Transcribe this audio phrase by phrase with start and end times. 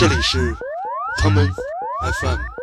[0.00, 0.56] 这里是
[1.18, 1.46] 他们
[2.22, 2.59] ，FM。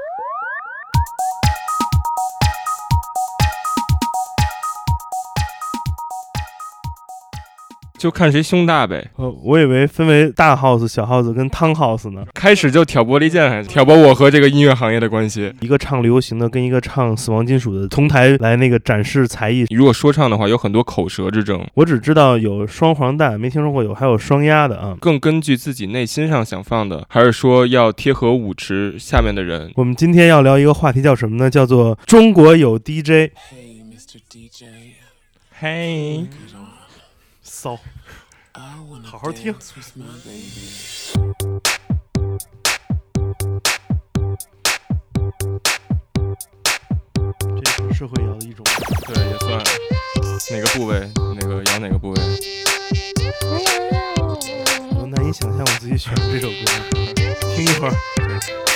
[7.98, 9.10] 就看谁胸大呗。
[9.16, 12.24] 呃，我以为分为大 house、小 house 跟汤 house 呢。
[12.34, 15.52] 开始就挑拨离间，还是挑拨我和这个音乐行业的关系？
[15.62, 19.66] 一个唱流行的，跟一个唱死亡金属的，同台来那个展示才艺。
[19.70, 21.66] 如果说唱的话，有很多口舌之争。
[21.74, 24.96] 我只知道有双黄蛋，没听说过有还有双鸭的啊。
[25.00, 29.72] 更根据自己内心上想放的，还是说要贴合舞池下面的人？
[29.76, 31.50] 我们今天要聊一个话题，叫什么呢？
[31.50, 33.32] 叫做中国有 DJ。
[33.50, 34.20] Hey, Mr.
[34.30, 34.66] DJ.
[35.60, 36.28] 嘿，
[37.60, 37.76] 骚，
[39.04, 39.82] 好好听.这
[47.82, 48.64] 是社会摇的一种。
[49.08, 49.50] 对，也算
[50.52, 52.22] 哪个部位，哪个摇哪个部位。
[54.92, 56.56] 我难以想象我自己选的这首歌，
[57.56, 58.67] 听一会儿。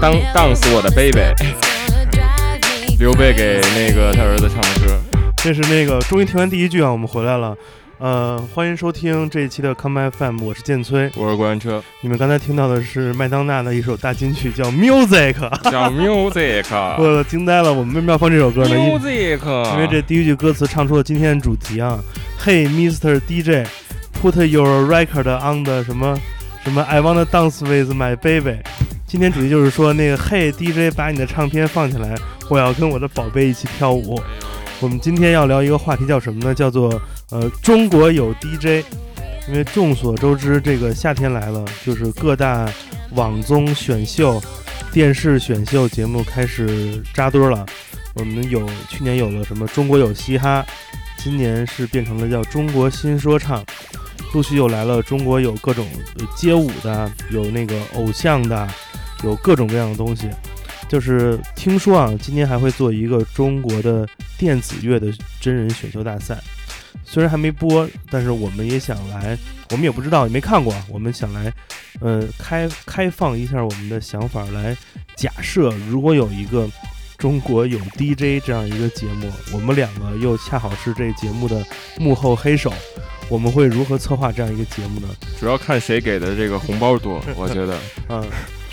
[0.00, 1.10] 当当当死我的 me
[2.98, 4.98] 刘备给那个他儿子唱的歌。
[5.36, 7.54] 这是那个终于听完第一句啊，我们回来了。
[7.98, 11.10] 呃，欢迎收听这一期的 Come FM，我是建崔。
[11.16, 15.34] 我是过山车，你们刚才听到的是麦当娜的一首大金曲，叫 Music。
[15.70, 16.64] 叫 music，
[16.96, 18.70] 我惊呆了，我们为什么要放这首歌呢？
[18.70, 21.98] 因 music，因为这第一句歌词唱出了今天的主题啊。
[22.42, 23.20] Hey Mr.
[23.20, 26.18] DJ，put your record on the 什么
[26.64, 28.60] 什么 I wanna dance with my baby。
[29.10, 32.14] 今天主题就是说那个嘿 DJ，把你的唱片放起来，
[32.48, 34.22] 我要跟我的宝贝一起跳舞。
[34.78, 36.54] 我们今天要聊一个话题，叫什么呢？
[36.54, 36.88] 叫做
[37.30, 38.86] 呃，中国有 DJ。
[39.48, 42.70] 因为众所周知，这个夏天来了，就是各大
[43.16, 44.40] 网综选秀、
[44.92, 47.66] 电视选秀节目开始扎堆了。
[48.14, 50.64] 我们有去年有了什么中国有嘻哈，
[51.18, 53.64] 今年是变成了叫中国新说唱，
[54.32, 55.86] 陆续又来了中国有各种
[56.36, 58.68] 街舞的，有那个偶像的，
[59.24, 60.28] 有各种各样的东西。
[60.88, 66.36] 就是听说啊，今年还会做一个中国的电子乐的真人选秀大赛，
[67.04, 69.38] 虽然还没播，但是我们也想来，
[69.70, 71.52] 我们也不知道，也没看过，我们想来，
[72.00, 74.76] 呃，开开放一下我们的想法，来
[75.14, 76.68] 假设如果有一个
[77.16, 81.64] 中国有 DJ 这样一个节目，我们两个又恰好是这节目的
[81.98, 82.72] 幕后黑手，
[83.30, 85.08] 我们会如何策划这样一个节目呢？
[85.38, 88.22] 主要看谁给的这个红包多， 我觉得嗯，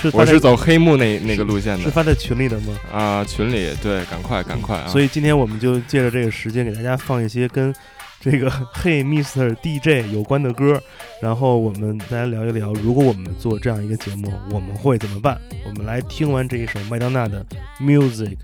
[0.02, 2.74] 是我是走黑幕那那个路线的是发在群里的吗？
[2.92, 4.88] 啊，群里对，赶快赶快啊！
[4.88, 7.74] 所以今天我们就借着这个时间，给大家放一些跟
[8.20, 9.56] 这个 Hey Mr.
[9.62, 10.82] DJ 有关的歌，
[11.22, 15.40] 然后我们大家聊一聊，如果我们做这样一个节目，我们会怎么办？
[15.66, 17.46] 我们来听完这一首麦当娜的
[17.80, 18.38] Music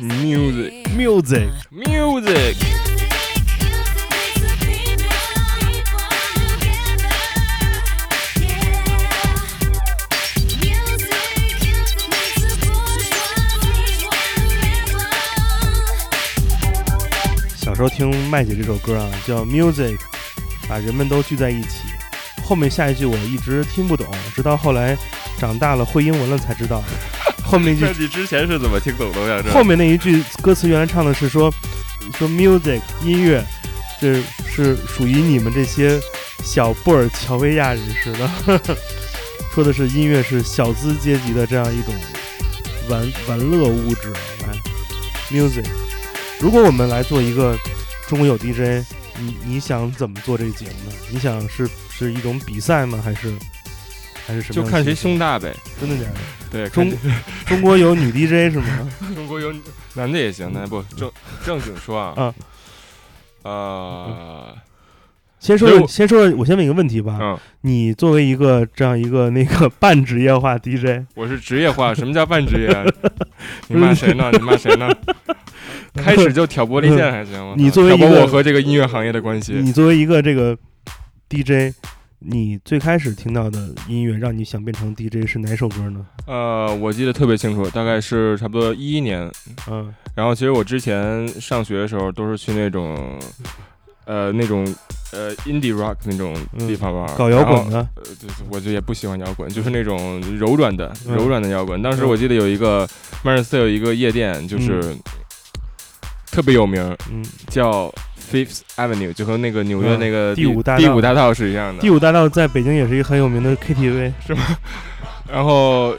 [0.00, 1.50] music
[17.76, 19.98] 时候听麦姐这首歌啊，叫 Music，
[20.66, 21.82] 把人们都聚在一起。
[22.42, 24.96] 后面下一句我一直听不懂，直到后来
[25.36, 26.82] 长大了会英文了才知道。
[27.44, 29.20] 后面一句你之前是怎么听懂的？
[29.20, 31.52] 我想知道后面那一句歌词原来唱的是说
[32.18, 33.44] 说 music 音乐，
[34.00, 36.00] 这是属于你们这些
[36.42, 38.76] 小布尔乔维亚人士的，
[39.54, 41.94] 说的是音乐是小资阶级的这样一种
[42.88, 44.10] 玩玩乐物质。
[44.46, 44.56] 来
[45.30, 45.66] ，music，
[46.40, 47.56] 如果我们来做一个
[48.08, 48.84] 中国有 DJ，
[49.18, 50.96] 你你想怎么做这个节目呢？
[51.10, 53.00] 你想是是一种比赛吗？
[53.02, 53.32] 还是
[54.26, 54.54] 还是什么？
[54.54, 55.54] 就看谁胸大呗。
[55.80, 56.18] 真的假的？
[56.50, 56.92] 对，中
[57.46, 58.88] 中国有女 DJ 是吗？
[59.14, 59.52] 中国有
[59.94, 61.10] 男的也行，那不正
[61.44, 62.34] 正经说啊啊，
[63.42, 64.56] 呃，
[65.46, 67.18] 先说先说，我先问一个问题吧。
[67.20, 72.66] 嗯，你作为一个这样一个那个半职业化 DJ，我是职业化，什么叫半职业？
[72.74, 72.84] 啊
[73.68, 74.28] 你骂谁呢？
[74.34, 74.88] 你骂谁呢？
[75.94, 77.54] 开始就挑拨离间还行吗？
[77.56, 80.58] 你作为一个我和这个音乐行业的关系，你作为一个这个
[81.30, 81.72] DJ，
[82.18, 86.04] 你最开始听到的音乐让你想变成 DJ 是哪首歌呢？
[86.26, 89.30] 呃，我记得特别清楚，大概是差不多一一年。
[89.70, 93.16] 嗯然后其实我之前上学的时候都是去那种，
[94.06, 94.64] 呃，那种
[95.12, 101.14] 呃 indie rock 那种地方玩儿，搞摇滚的，呃，就是我就也不喜欢摇滚，就是那种柔软的、嗯。
[101.14, 101.82] 柔软的摇滚。
[101.82, 102.08] 当时嗯。
[102.08, 102.88] 我记得有一个
[103.22, 104.80] 曼彻斯特有一个夜店，就是、
[106.30, 106.82] 特别有名，
[107.12, 107.92] 嗯，叫
[108.30, 110.78] Fifth Avenue，就和那个纽约嗯那个第五大道。
[110.78, 111.80] 第五大道是一样的。
[111.80, 111.90] 第。
[111.90, 114.42] 五大道在北京也是一个很有名的 KTV，是吗？
[115.28, 115.92] 然后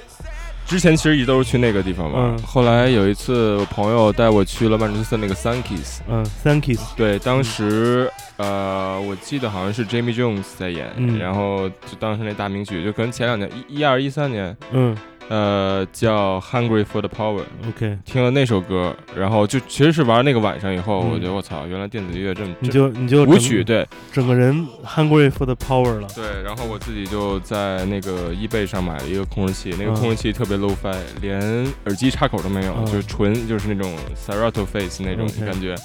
[0.67, 2.37] 之前其实一直都是去那个地方玩，嗯。
[2.43, 11.17] 后来有一次我朋友带我去了曼彻斯特那个 Sunkies，嗯，Thank you，对，当时、呃我记得好像是 Jamie Jones 在演，嗯。
[11.17, 14.95] 然后就当时那大名曲，就可能前两年一一二一三年，嗯
[15.29, 17.41] 呃叫 Hungry for the Power。
[17.67, 31.39] ，OK，听了那首歌，然后就其实是玩那个晚上以后，嗯我觉得我操，原来电子音乐这么你就你就舞曲，对整个人 hungry for the power 了，对，然后我自己就在那个 eBay 上买了一个控制器，那个嗯控制器特别 low fi，连
[31.85, 35.75] 耳机插口都没有，嗯就纯就是那种 Serato face 那种感觉。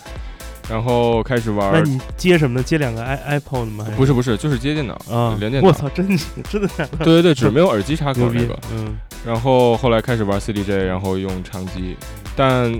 [0.70, 2.62] 然后开始玩儿，那你接什么呢？
[2.62, 3.84] 接两个 i iPod 吗？
[3.96, 5.68] 不是不是，就是接电脑，啊连电脑。
[5.68, 6.06] 我操，真
[6.48, 6.98] 真的假的？
[7.04, 8.96] 对对对，只是没有耳机插口那个。，嗯
[9.26, 11.96] 然后后来开始玩 CDJ，然后用唱机，
[12.36, 12.72] 但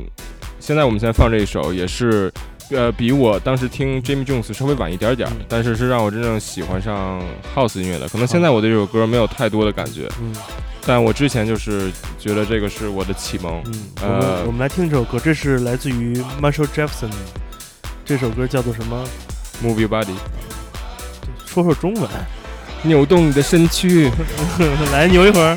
[0.58, 2.32] 现在我们现在放这一首也是。
[2.70, 7.20] 呃，比我当时听 Jamie Jones 稍微晚一点点，嗯但是是让我真正喜欢上
[7.54, 8.08] House 音乐的。
[8.08, 10.32] 可能现在我对这首歌没有太多的感觉，嗯
[10.86, 13.62] 但我之前就是觉得这个是我的启蒙。
[13.66, 17.10] 嗯，我呃们我们来听这首歌，这是来自于 Marshall Jefferson，
[18.06, 19.04] 这首歌叫做什么
[19.62, 20.14] ？Move your body，
[21.44, 22.08] 说说中文，
[22.84, 24.10] 扭动你的身躯。
[24.90, 25.54] 来扭一会儿。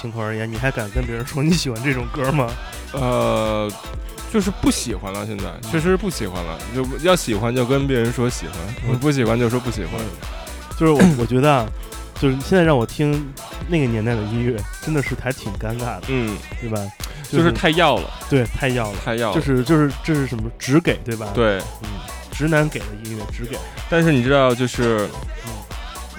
[0.00, 2.48] 情况而言，你还敢跟别人说你喜欢这种歌吗？
[2.92, 3.70] 呃，
[4.32, 6.58] 就是不喜欢了，现在确实不喜欢了。
[6.74, 8.54] 就要喜欢就跟别人说喜欢，
[8.88, 10.00] 我不喜欢就说不喜欢。
[10.78, 11.66] 就是我我觉得啊，
[12.18, 13.30] 就是现在让我听
[13.68, 16.80] 那个年代的音乐，真的是还挺尴尬的，嗯，对吧？
[17.30, 19.34] 就是太要了，对太要了，太要了。
[19.34, 21.88] 就是就是这是什么只给对吧？，对，嗯，
[22.32, 23.56] 直男给的音乐只给，
[23.88, 25.08] 但是你知道，就是
[25.46, 25.52] 嗯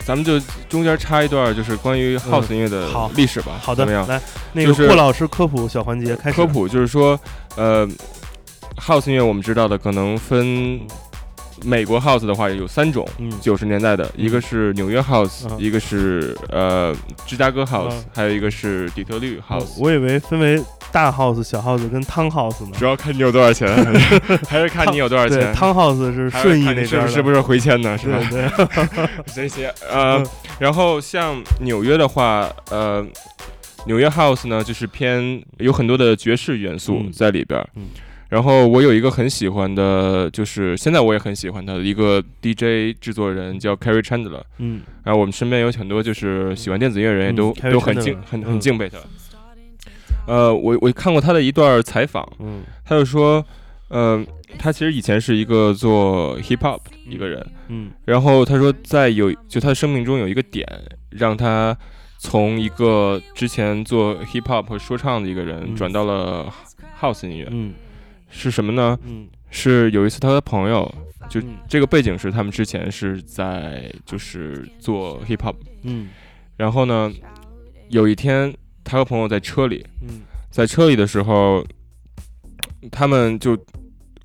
[0.05, 3.53] 咱们就中间插一段，就是关于 house 音乐的历史吧。
[3.61, 4.07] 好的，怎么样？
[4.07, 4.21] 来
[4.53, 6.35] 那个是霍老师科普小环节开始。
[6.35, 7.19] 科普就是说，
[7.55, 7.87] 呃
[8.77, 10.79] ，house 音乐我们知道的可能分
[11.63, 19.77] 美国 house 的话有三种，嗯，九十年代的，一个是纽约 house，、嗯一个是呃芝加哥 house，、嗯还有一个是底特律 house。
[19.79, 20.61] 我以为分为
[20.91, 22.71] 大 house、小 house 跟汤 house 呢。
[22.77, 23.67] 主要看你有多少钱，
[24.49, 25.53] 还是看你有多少，钱。
[25.53, 27.97] 汤 house 是顺义那边是不是不是回迁呢？
[27.97, 28.19] 是吧？
[29.33, 30.27] 这些呃嗯，
[30.59, 33.05] 然后像纽约的话，呃，
[33.85, 37.67] 纽约 house 呢就是偏有很多的爵士元素嗯在里边儿。
[37.75, 37.83] 嗯
[38.31, 44.41] 然后我有一个很喜欢的，就是现在我也很喜欢他的一个 DJ 制作人叫 Carrie Chandler。
[44.57, 44.83] 嗯。
[45.03, 48.43] 然后我们身边有很多就是喜欢电子音乐人也嗯都、都很敬很嗯。
[48.45, 48.97] 很敬佩他。
[50.27, 52.61] 呃，我我看过他的一段采访，嗯。
[52.85, 53.45] 他就说，
[53.89, 54.23] 呃，
[54.57, 57.91] 他其实以前是一个做 hip hop 的一个人，嗯。
[58.05, 60.65] 然后他说在有就他的生命中有一个点
[61.09, 61.77] 让他
[62.17, 65.75] 从一个之前做 hip hop 和说唱的一个人嗯。
[65.75, 66.49] 转到了
[67.01, 67.73] house 音乐，嗯
[68.31, 68.97] 是什么呢？
[69.03, 69.27] 嗯。
[69.53, 70.89] 是有一次他的朋友，
[71.29, 71.57] 就嗯。
[71.67, 76.09] 这个背景是他们之前是在就是做 hip hop，嗯。
[76.55, 77.11] 然后呢，
[77.89, 78.51] 有一天
[78.83, 80.21] 他和朋友在车里，嗯。
[80.49, 81.65] 在车里的时候，
[82.91, 83.57] 他们就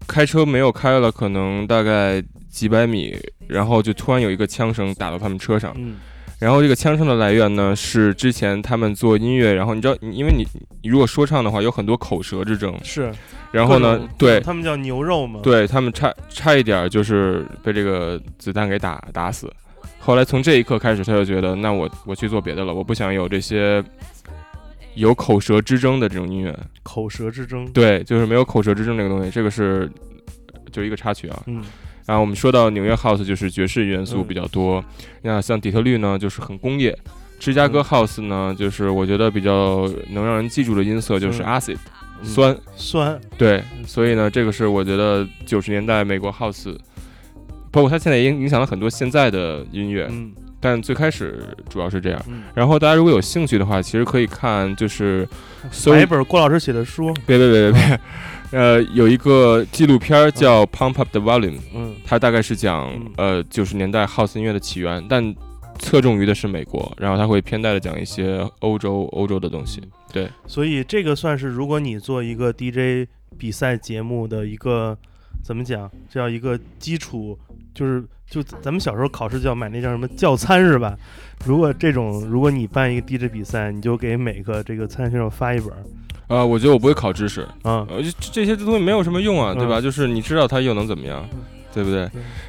[0.07, 3.17] 开车没有开了，可能大概几百米，
[3.49, 5.97] 然后就突然有一个枪声打到他们车上，嗯
[6.38, 10.47] 然后这个枪声的来源呢是之前他们做音乐，然后你知道，因为你
[10.83, 13.11] 你如果说唱的话，有很多口舌之争，是。
[13.52, 19.50] 然后呢，对他们叫牛肉嘛。，对他们差差一点就是被这个子弹给打打死。
[19.99, 23.83] 后来从这一刻开始，他就觉得，那我我去做别的了，我不想有这些
[24.95, 26.55] 有口舌之争的这种音乐。
[26.83, 27.66] 口舌之争。
[27.73, 29.90] 对，就是没有口舌之争这个东西，这个是
[30.71, 31.43] 就一个插曲啊。
[31.47, 31.62] 嗯
[32.07, 34.27] 然后我们说到纽约 house 就是爵士元素嗯。
[34.27, 34.85] 比较多，
[35.23, 36.97] 那像底特律呢就是很工业，
[37.39, 37.85] 芝加哥嗯。
[37.85, 41.47] House 呢就是我觉得比较能让人记住的音色就是嗯。
[41.47, 41.79] acid
[42.23, 42.25] 嗯。
[42.25, 43.21] 酸，酸。
[43.37, 46.75] 对，所以呢这个是我觉得九十年代美国 house，
[47.71, 50.33] 包括它现在也影影响了很多现在的音乐，嗯。
[50.59, 52.21] 但最开始主要是这样。
[52.29, 52.45] 嗯。
[52.55, 55.29] 然后大家如果有兴趣的话，其实可以看就是
[55.71, 57.13] 搜买一本郭老师写的书。
[57.27, 58.01] 别别别别别，
[58.53, 61.95] 呃，有一个纪录片叫《Pump Up the Volume》，嗯。
[62.05, 63.12] 它大概是讲嗯。
[63.17, 65.35] 呃九十年代 House 音乐的起源，但
[65.79, 69.83] 侧重于的是美国，然后它会偏带的讲一些欧洲欧洲的东西。
[70.12, 74.97] 对，所以这个算是，如果你做一个 DJ 比赛节目的一个
[75.45, 77.38] 怎么讲，叫一个基础，
[77.76, 80.97] 就是就咱们小时候考试就要买那叫什么教参是吧？
[81.45, 85.76] 如果这种，如果你办一个 DJ 比赛，你就给每个这个参赛选手发一本儿
[86.28, 87.87] 啊、我觉得我不会考知识，啊。
[87.88, 89.78] 呃，这这些东西没有什么用啊，对吧？
[89.78, 91.25] 嗯就是你知道它又能怎么样，
[91.73, 92.00] 对不对？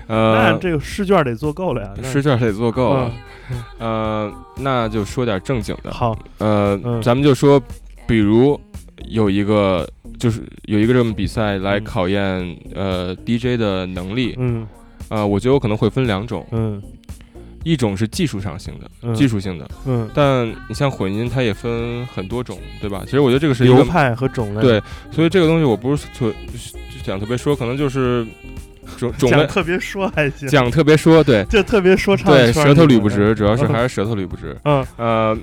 [0.07, 1.93] 呃那呃，这个试卷得做够了呀。
[2.01, 3.11] 试卷得做够了
[3.51, 3.63] 嗯。
[3.77, 5.91] 呃，那就说点正经的。
[5.91, 7.61] 好，呃，嗯咱们就说，
[8.07, 8.59] 比如
[9.09, 14.33] 有一个，就是有一个这么比赛来嗯考验、呃 DJ 的能力。
[14.39, 14.65] 嗯
[15.09, 16.81] 呃，我觉得我可能会分两种，嗯
[17.63, 19.69] 一种是技术上性的，嗯技术性的。
[19.85, 23.01] 嗯，但你像混音，它也分很多种，对吧？
[23.03, 28.25] 其实我觉得这个是一个，流派和种类，对，所以这个东西我不是特就想特别说，可能就是
[28.97, 34.57] 种种类讲特别说还行，讲特别说，对就特别说唱对，舌头捋不直，主要是还是舌头捋不直。
[34.63, 34.85] 嗯。
[34.95, 35.37] 呃，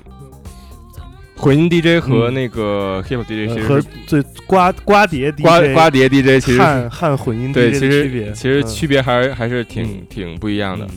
[1.45, 10.87] 混音 DJ 和嗯那个 hip DJ 其实和最瓜瓜碟 DJ 瓜瓜碟 DJ 其实是汉汉混音 DJ 其区别实其实嗯区别还是还是挺嗯挺不一样的。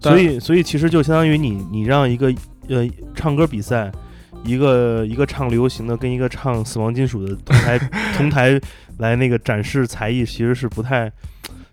[0.00, 2.32] 所以所以其实就相当于你你让一个
[2.68, 3.90] 呃唱歌比赛，
[4.44, 7.78] 一个一个唱流行的跟一个唱死亡金属的同台
[8.16, 8.60] 同台
[8.98, 11.10] 来那个展示才艺，其实是不太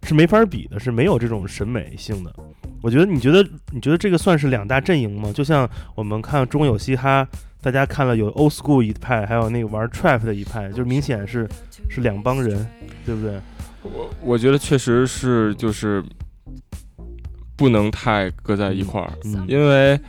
[0.03, 2.33] 是没法比的，是没有这种审美性的。
[2.81, 5.31] 我觉得你觉得你觉得这个算是两大阵营吗？
[5.33, 7.25] 就像我们看中有嘻哈，
[7.61, 11.47] 大家看了有 old school 一派，还有那个玩 trap 的一派，就是明显是
[11.89, 12.65] 是两帮人，
[13.05, 13.39] 对不对？
[13.83, 16.03] 我我觉得确实是就是
[17.55, 19.99] 不能太搁在一块儿，嗯因为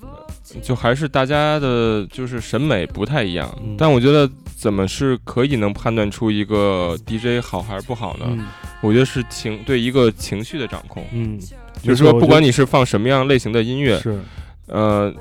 [0.00, 0.26] 呃
[0.62, 3.52] 就还是大家的就是审美不太一样。
[3.62, 8.26] 嗯但我觉得怎么是可以能判断出一个 DJ 好还是不好呢？
[8.30, 8.46] 嗯
[8.82, 11.40] 我觉得是情对一个情绪的掌控，嗯，
[11.82, 14.20] 就是说不管你你是放什么样类型的音乐，是
[14.66, 15.12] 呃，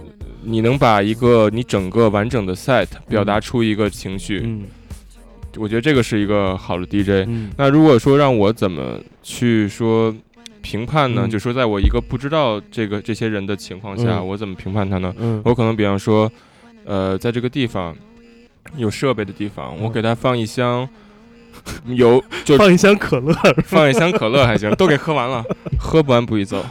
[0.44, 4.64] 你能把一个你整个完整的 set 表达出一个情绪，嗯
[5.58, 7.25] 我觉得这个是一个好的 DJ。
[7.30, 10.14] 嗯那如果说让我怎么去说
[10.62, 11.22] 评判呢？
[11.25, 15.14] 嗯就说在我一个不知道这个这些人的情况下，嗯我怎么评判他呢？
[15.18, 16.30] 嗯我可能比方说，
[16.84, 17.96] 呃，在这个地方
[18.75, 20.88] 有设备的地方，我嗯给他放一箱
[21.88, 23.34] 有就放一箱可乐，
[23.64, 25.42] 放一箱可乐还行，都给喝完了，
[25.80, 26.66] 喝不完不许走。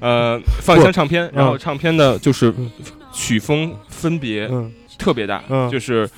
[0.00, 2.70] 呃，放一张唱片，然后唱片的就是嗯。
[3.12, 4.70] 曲风分别嗯。
[4.98, 5.68] 特别大，嗯。
[5.70, 6.08] 就是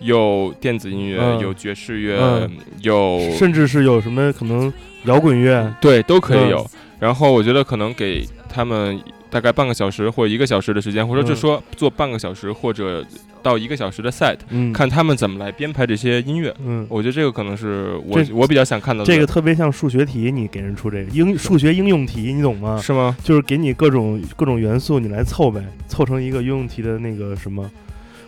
[0.00, 1.38] 有电子音乐，嗯。
[1.40, 2.50] 有爵士乐，嗯。
[2.82, 4.72] 有甚至是有什么可能
[5.04, 6.48] 摇滚乐，对都可以嗯。
[6.50, 6.70] 有。
[6.98, 8.98] 然后我觉得可能给他们
[9.36, 13.04] 大概半个小时或者一个小时的时间，或者就嗯说做半个小时或者
[13.42, 16.54] 到一个小时的 set，嗯，看他们怎么来编排这些音乐。
[16.64, 19.06] 嗯，我觉得这个可能是我我比较想看到的。
[19.06, 22.80] 这个特别像数学题，你给人出这个应数学应用题，你懂吗？
[22.82, 23.14] 是吗？
[23.22, 27.70] 就是给你各种各种元素，你来凑呗，凑成一个应用题的那个什么。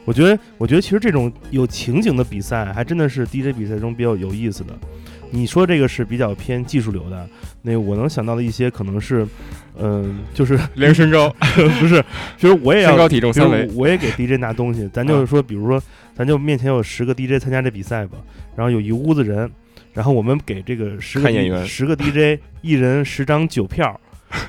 [0.05, 4.79] 我觉得，我觉得其实这种有情景的比赛，还真的是 DJ 比赛中比较有意思的。
[5.31, 7.29] 你说这个是比较偏技术流的，
[7.63, 9.27] 那我能想到的一些可能是，
[9.79, 11.29] 嗯、就是 量身高，
[11.81, 12.03] 不是，
[12.37, 13.33] 其实我也要身高体重。
[13.75, 15.83] 我也给 DJ 拿东西，咱就是说，比如说，
[16.15, 18.19] 咱就面前有十个 DJ 参加这比赛吧，
[18.57, 19.51] 然后有一屋子人，
[19.93, 24.01] 然后我们给这个十个演员十个 DJ 一人十张酒票，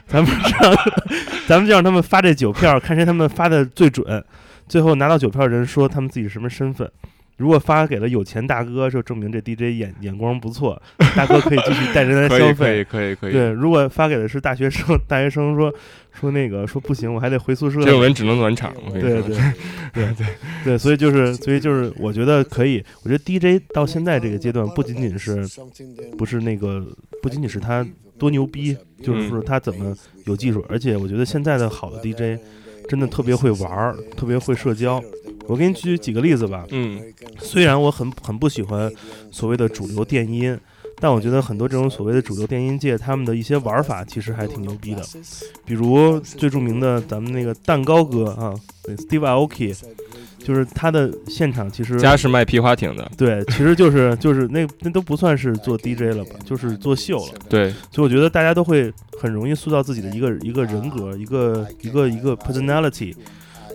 [0.08, 0.32] 咱们
[0.62, 0.76] 让
[1.48, 4.24] 咱们就让他们发这酒票，看谁他们发的最准，
[4.68, 6.90] 最后拿到酒票的人说他们自己什么身份。
[7.39, 10.79] 如果发给了有钱大哥，就证明这 DJ 眼眼光不错，
[11.15, 13.05] 大哥可以继续带人来 消费可以。
[13.05, 15.74] 可以可以，对，如果发给的是大学生， 大学生说
[16.12, 17.79] 说那个说不行，我还得回宿舍。
[17.81, 18.74] 这种人只能暖场。
[18.91, 19.38] 对对对
[19.93, 20.15] 对
[20.65, 22.84] 对，所以就是所以就是，我觉得可以。
[23.03, 25.48] 我觉得 DJ 到现在这个阶段，不仅仅是
[26.17, 26.86] 不是那个，
[27.24, 32.38] 不仅仅是他多牛逼，就是说他怎么有技术，而且我觉得现在的好的 DJ
[32.89, 35.01] 真的特别会玩儿，特别会社交。
[35.50, 36.65] 我给你举几个例子吧。
[36.72, 37.01] 嗯
[37.39, 38.91] 虽然我很很不喜欢
[39.32, 40.58] 所谓的主流电音，
[41.01, 45.03] 但我觉得很多这种所谓的主流电音界，他们的一些玩法其实还挺牛逼的。
[45.65, 48.53] 比如最著名的咱们那个蛋糕哥啊
[48.84, 49.75] 对，Steve Aoki，
[50.38, 57.34] 就是他的现场其实家是卖皮划艇的，对，其实就是就是那那都不算是做 DJ 了吧，就是做秀了。
[57.50, 63.15] 对，所以我觉得大家都会很容易塑造自己的一个一个人格，一个一个一个 personality。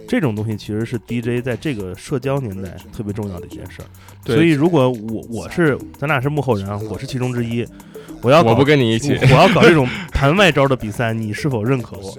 [0.06, 3.86] 这种东西其实是 DJ 在这个社交年代特别重要的一件事儿。
[4.24, 7.66] 对所以如果我我是咱俩是幕后人啊，我是其中之一，
[8.22, 12.14] 我要搞我不跟你一起我我要搞这种盘外招的比赛，你是否认可我？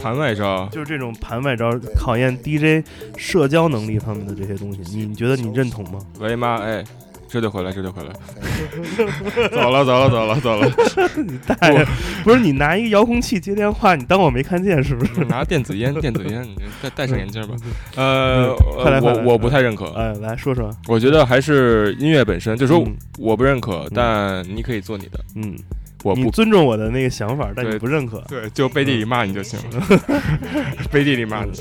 [0.00, 0.68] 盘外招。
[0.72, 2.86] 就是这种盘外招考验 DJ
[3.16, 6.00] 社交能力方面的这些东西，你你觉得你认同吗？
[6.18, 6.84] 喂妈，哎，
[7.30, 8.10] 这就回来，这就回来，
[9.50, 10.68] 走了，走了，走了，走了。
[11.16, 11.86] 你大爷，
[12.24, 15.24] 不是你拿一个遥控器接电话，你当我没看见是不是？
[15.26, 17.54] 拿电子烟，电子烟，你戴戴上眼镜吧。
[17.94, 18.52] 呃，
[19.00, 22.96] 我我不太认可，哎，来说说，我觉得还是音乐本身，就是说嗯。
[23.18, 25.54] 我不认可，但你可以做你的，嗯，
[26.02, 26.20] 我不。
[26.20, 28.22] 你尊重我的那个想法，但你不认可。
[28.28, 29.86] 对，就背地里骂你就行了，
[30.90, 31.52] 背地里骂你，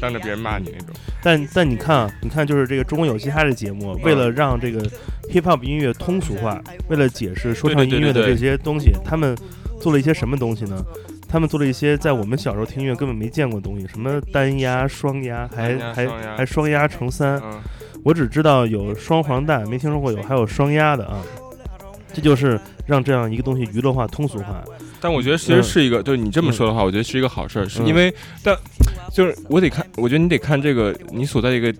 [0.00, 0.94] 当着别人骂你那种。
[1.22, 4.82] 但但你看啊，你看就是这个中国有嘻哈的节目，为了让这个
[5.30, 9.36] hip hop 音乐通俗化，为了解释说唱音乐的这些东西，他们
[9.80, 10.84] 做了一些什么东西呢？
[11.26, 17.40] 他们做了一些在我们小时候听音乐根本没见过的东西，什么单压、双压，还压还双压还双压乘三。
[17.42, 17.60] 嗯，
[18.04, 21.16] 我只知道有双黄蛋，没听说过有还有双压的啊。
[22.12, 24.62] 这就是让这样一个东西娱乐化、通俗化。
[25.00, 27.86] 但我觉得其实是一个，就是你这么说的话，我觉得是一个好事儿，是嗯。
[27.86, 28.12] 因为，
[28.42, 28.56] 但
[29.12, 31.72] 就是我得看，我觉得你得看这个你所在的一个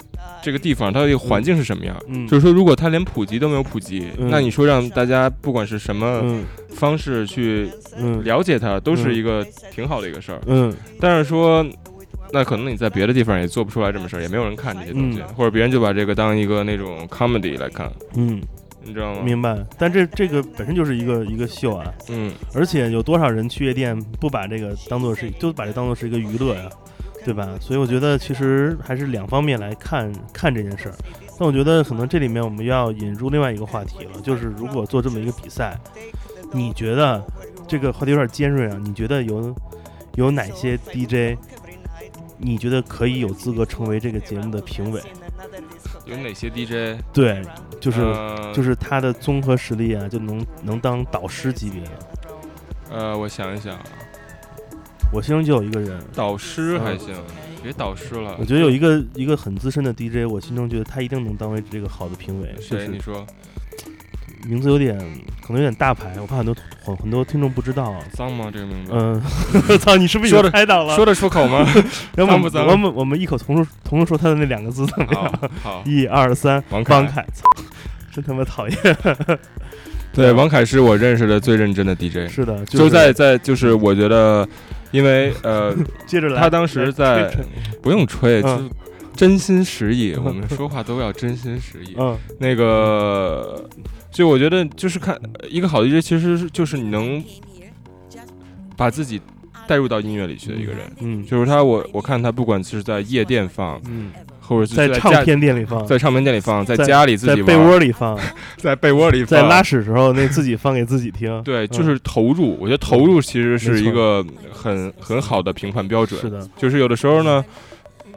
[0.42, 1.96] 这个地方，它的一个环境是什么样。
[2.08, 4.28] 嗯，就是说，如果它连普及都没有普及，嗯。
[4.30, 6.44] 那你说让大家不管是什么嗯。
[6.74, 10.40] 方式去嗯了解它，都是嗯一个挺好的一个事儿。
[10.46, 10.74] 嗯。
[11.00, 11.64] 但是说，
[12.32, 15.34] 那可能你在别的地方也做不出来这么事儿，也没有人看这些东西，嗯。
[15.34, 18.42] 或者别人就把这个当一个那种 comedy 来看，嗯，
[18.84, 19.22] 你知道吗？
[19.22, 19.64] 明白。
[19.78, 26.68] 但这这个本身就是一个一个秀啊，嗯，而且有多少人去夜店不把这个当做是，就把这当做是一个娱乐呀，
[27.24, 27.48] 对吧？
[27.60, 30.94] 所以我觉得其实还是两方面来看看这件事儿。
[31.38, 35.76] 但我觉得可能这里面我们要引入另外一个话题了，就是如果做这么一个比赛，
[36.52, 37.20] 你觉得
[37.66, 38.78] 这个话题有点尖锐啊？
[38.84, 39.52] 你觉得有
[40.14, 41.36] 有哪些 DJ，
[42.38, 45.00] 你觉得可以有资格成为这个节目的评委？
[46.04, 47.02] 有哪些 DJ？
[47.12, 47.42] 对，
[47.84, 51.90] 就是、呃就是他的综合实力啊，就能能当导师级别的。
[52.90, 53.78] 呃，我想一想，
[55.12, 57.14] 我心中就有一个人，导师还嗯行，
[57.62, 58.36] 别导师了。
[58.38, 62.54] 我觉得有一个一个很资深的 DJ，我心中觉得他一定能当为这个好的评委。
[62.56, 62.86] 就谁？
[62.86, 63.26] 是你说
[64.46, 64.96] 名字有点
[65.40, 67.94] 可能有点大牌，我怕很多很很多听众不知道。
[68.12, 68.50] 脏吗？
[68.52, 68.92] 这个名字？
[68.94, 69.20] 嗯，
[69.68, 70.94] 我操，你是不是已说的到了？
[70.94, 71.66] 说得出口吗？
[72.16, 75.50] 然后我们脏不脏我们我们异口同声同时说他的那两个字怎么样？
[75.62, 77.42] 好， 一二三，王凯王凯，操，
[78.12, 78.78] 真他妈讨厌。
[80.12, 84.48] 对，王凯是我认识的最认真的 DJ，是的，就是在在就是我觉得，
[84.92, 85.74] 因为呃，
[86.06, 87.28] 接着来，他当时在
[87.82, 88.74] 不用吹，嗯就
[89.16, 91.94] 真心实意，我们说话都要真心实意。
[91.98, 93.68] 嗯那个，
[94.14, 97.22] 就我觉得就是看一个好的 DJ，其实就是你能
[98.76, 99.20] 把自己
[99.66, 100.80] 带入到音乐里去的一个人。
[101.00, 101.26] 嗯。
[101.26, 108.16] 就是他，我我看他不管是在夜店放，嗯，或者是在唱片店里放，在唱片店里放，在在家里自己被窝里放，
[108.56, 111.42] 在被窝里放，在拉屎时候那自己放给自己听。
[111.42, 111.68] 对，嗯。
[111.68, 112.56] 就是投入。
[112.60, 116.20] 我觉得投入其实是一个很很好的评判标准。
[116.20, 117.44] 是的，就是有的时候呢，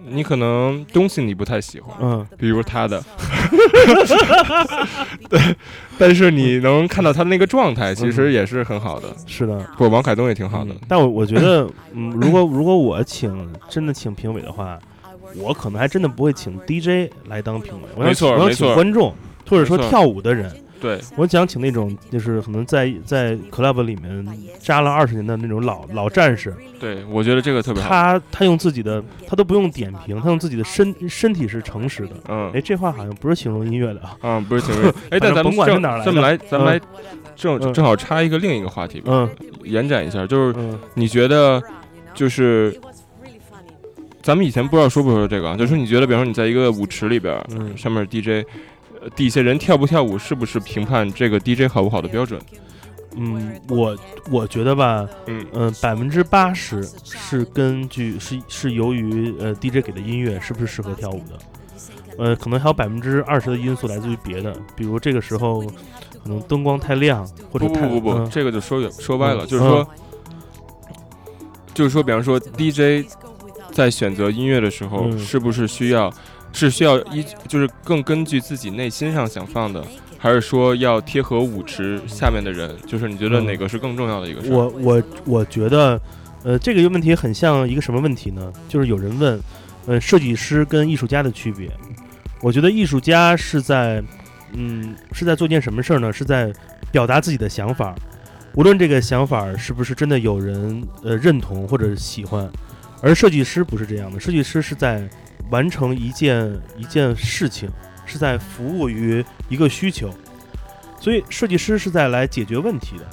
[0.09, 3.03] 你可能东西你不太喜欢，嗯比如他的，
[5.29, 5.39] 对，
[5.97, 9.07] 但是你能看到他的那个状态，其实也是很好的。
[9.27, 9.57] 是的。
[9.77, 10.79] 不，王凯东也挺好的嗯。
[10.87, 14.79] 但我我觉得，嗯，如果如果我请真的请评委的话，
[15.35, 19.13] 我可能还真的不会请 DJ 来当评委，我想没错请我要请观众，
[19.49, 20.51] 或者说跳舞的人。
[20.79, 24.25] 对，我想请那种就是可能在在 club 里面
[24.59, 27.89] 扎了二十年的那种老老战士，对，我觉得这个特别好。
[27.89, 32.13] 他他用自己的他都不用点评，他用自己的身身体是诚实的。
[32.29, 32.51] 嗯。
[32.53, 34.17] 哎，这话好像不是形容音乐的啊。
[34.21, 34.91] 嗯，不是形容。
[35.09, 36.79] 哎，但咱们管是正哪来咱们来，咱们来，
[37.35, 37.73] 正嗯。
[37.73, 39.29] 正好插一个另一个话题吧，嗯。
[39.63, 40.77] 延展一下，就是嗯。
[40.93, 41.61] 你觉得，
[42.13, 42.79] 就是
[44.21, 47.75] 咱们以前不知道说不说这个啊，就是你觉得，比方说你在一个舞池里边，嗯。
[47.77, 48.45] 上面 DJ，呃
[49.15, 52.39] 底下人跳不跳舞是不是评判这个 DJ 好不好的标准？
[53.19, 53.97] 嗯，我
[54.29, 55.43] 我觉得吧，嗯。
[55.53, 61.39] 嗯，百分之八十是根据是是由于呃 DJ 给的音乐是不是适合跳舞的，
[62.17, 68.29] 呃，可能还有百分之二十的因素来自于别的，比如这个时候可能灯光太亮，或者太不不不不，嗯。
[68.29, 69.87] 这个就说远说歪了，嗯就是说，
[71.73, 73.07] 就是说，比方说 DJ
[73.71, 75.17] 在选择音乐的时候，嗯。
[75.17, 76.13] 是不是需要
[76.53, 79.83] 是需要依就是更根据自己内心上想放的，
[80.17, 82.75] 还是说要贴合舞池下面的人？
[82.87, 84.55] 就是你觉得嗯哪个是更重要的一个事儿？
[84.55, 85.99] 我我我觉得，
[86.43, 88.51] 呃，这个问题很像一个什么问题呢？
[88.67, 89.39] 就是有人问，
[89.85, 91.69] 呃，设计师跟艺术家的区别。
[92.41, 94.03] 我觉得艺术家是在，
[94.53, 96.11] 嗯，是在做件什么事儿呢？
[96.11, 96.53] 是在
[96.91, 97.95] 表达自己的想法，
[98.53, 102.49] 无论这个想法是不是真的有人呃认同或者喜欢。
[103.01, 105.07] 而设计师不是这样的，设计师是在
[105.49, 107.69] 完成一件一件事情，
[108.05, 110.13] 是在服务于一个需求。
[110.99, 113.05] 所以设计师是在来解决问题的。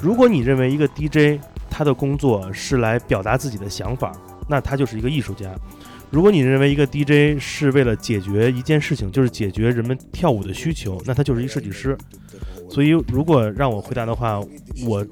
[0.00, 4.12] 如果你认为一个 DJ 他的工作是来表达自己的想法，
[4.48, 5.50] 那他就是一个艺术家；
[6.10, 11.96] 如果你认为一个 DJ 是为了解决一件事情，就是解决人们跳舞的需求，那他就是一设计师。
[12.70, 14.40] 所以，如果让我回答的话，
[14.86, 15.06] 我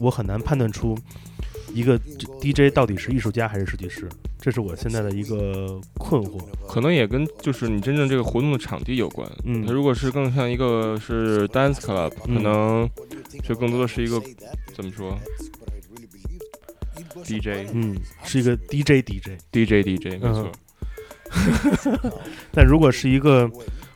[0.00, 0.96] 我很难判断出
[1.74, 1.98] 一个
[2.40, 4.08] DJ 到底是艺术家还是设计师，
[4.42, 6.40] 这是我现在的一个困惑。
[6.68, 9.30] 可能也跟就是你真正这个活动的场地有关。
[9.44, 12.90] 嗯它如果是更像一个是 dance club，可嗯能
[13.44, 14.20] 就更多的是一个
[14.74, 15.16] 怎么说
[17.24, 19.30] DJ 嗯，是一个 DJ DJ。
[19.52, 20.50] DJ DJ 没错。
[22.52, 23.48] 但如果是一个，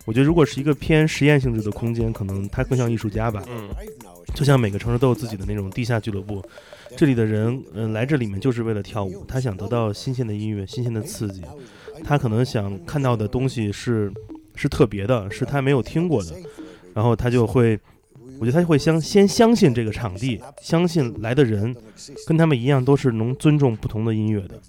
[0.04, 3.42] 我觉得如果是一个偏实验性质的空间，可能它更像艺术家吧。
[3.48, 3.68] 嗯，
[4.34, 6.42] 就像每个城市都有自己的那种地下俱乐部，
[6.96, 11.42] 这里的人，嗯、来这里面就是为了跳舞，他想得到新鲜的音乐、新鲜的刺激，
[12.02, 14.10] 他可能想看到的东西是
[14.54, 16.34] 是特别的，是他没有听过的，
[16.94, 17.78] 然后他就会，
[18.40, 21.76] 我觉得他会相先相信这个场地，相信来的人
[22.26, 24.60] 跟他们一样都是能尊重不同的音乐的，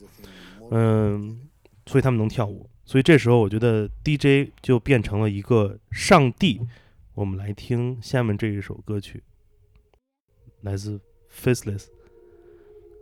[0.71, 1.39] 嗯，
[1.85, 6.61] 所以他们能跳舞，所以这时候我觉得 DJ 就变成了一个上帝。
[7.13, 9.23] 我们来听下面这一首歌曲，
[10.61, 10.99] 来自
[11.33, 11.85] Faceless。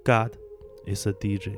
[0.06, 0.38] God
[0.86, 1.58] is a DJ。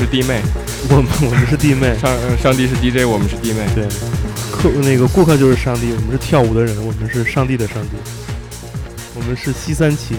[0.00, 0.40] 是，弟妹，
[0.88, 3.66] 我们我们是弟妹，上呃上帝是 DJ，我们是弟妹。
[3.74, 3.86] 对，
[4.50, 7.90] 客那个顾客就是上帝，我们是跳舞的人，我们是上帝的上帝，
[9.14, 10.16] 我们是西三旗。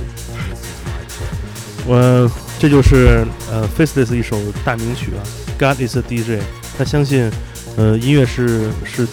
[1.87, 5.21] 我这就是呃 Faceless 一首大名曲啊
[5.57, 6.43] ，God is a DJ。
[6.77, 7.31] 他相信，
[7.75, 9.07] 呃，音乐是是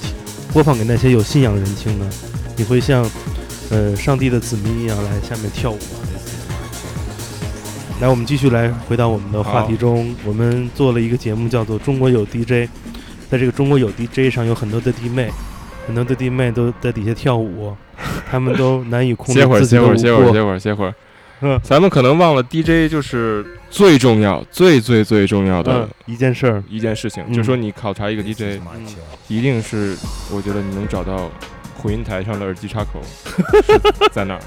[0.53, 2.07] 播放给那些有信仰的人听的，
[2.57, 3.11] 你会像
[3.71, 5.97] 呃上帝的子民一样来下面跳舞啊。
[8.01, 10.15] 来，我们继续来回到我们的话题中。
[10.25, 12.53] 我们做了一个节目，叫做《中国有 DJ》。
[13.29, 15.29] 在这个中国有 DJ 上，有很多的弟妹，
[15.87, 17.77] 很多的弟妹都在底下跳舞，
[18.31, 20.95] 他们都难以控制歇会儿，歇会儿，歇会儿，歇会儿，歇会儿。
[21.41, 28.59] 嗯咱们可能忘了 DJ 就是最重要、最最最重要的嗯，一件事儿，一件事情，嗯就是说你考察一个 church.
[29.29, 29.97] 一定是
[30.33, 31.31] 我觉得你能找到
[31.77, 33.01] 混音台上的耳机插口
[33.63, 33.79] 是
[34.11, 34.41] 在哪儿。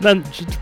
[0.00, 0.14] 那